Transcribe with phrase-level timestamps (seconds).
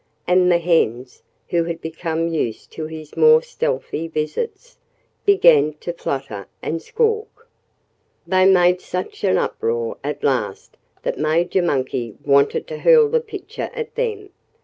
[0.25, 4.79] And the hens, who had become used to his more stealthy visits,
[5.27, 7.47] began to flutter and squawk.
[8.25, 13.69] They made such an uproar at last that Major Monkey wanted to hurl the pitcher
[13.75, 14.31] at them.